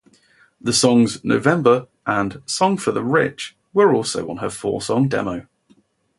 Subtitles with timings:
[0.59, 5.45] The songs "November" and "Song for the Rich" were also on her four-song demo.